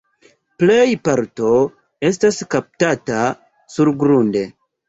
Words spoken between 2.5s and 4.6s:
kaptata surgrunde.